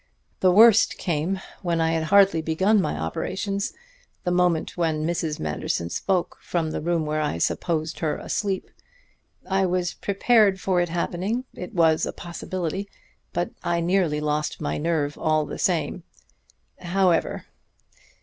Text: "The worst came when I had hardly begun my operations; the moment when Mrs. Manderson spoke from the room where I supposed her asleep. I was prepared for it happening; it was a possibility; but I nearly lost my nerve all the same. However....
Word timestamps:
"The 0.39 0.51
worst 0.51 0.97
came 0.97 1.39
when 1.61 1.79
I 1.79 1.91
had 1.91 2.05
hardly 2.05 2.41
begun 2.41 2.81
my 2.81 2.97
operations; 2.99 3.71
the 4.23 4.31
moment 4.31 4.75
when 4.75 5.05
Mrs. 5.05 5.39
Manderson 5.39 5.91
spoke 5.91 6.37
from 6.41 6.71
the 6.71 6.81
room 6.81 7.05
where 7.05 7.21
I 7.21 7.37
supposed 7.37 7.99
her 7.99 8.17
asleep. 8.17 8.71
I 9.47 9.67
was 9.67 9.93
prepared 9.93 10.59
for 10.59 10.81
it 10.81 10.89
happening; 10.89 11.43
it 11.53 11.75
was 11.75 12.07
a 12.07 12.13
possibility; 12.13 12.89
but 13.31 13.51
I 13.63 13.79
nearly 13.79 14.19
lost 14.19 14.59
my 14.59 14.79
nerve 14.79 15.19
all 15.19 15.45
the 15.45 15.59
same. 15.59 16.01
However.... 16.79 17.45